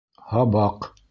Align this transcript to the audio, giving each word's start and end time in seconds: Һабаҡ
Һабаҡ 0.31 0.91